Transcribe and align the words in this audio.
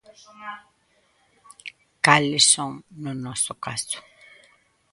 Cales 2.05 2.45
son 2.53 2.71
no 3.01 3.11
noso 3.25 3.53
caso? 3.65 3.99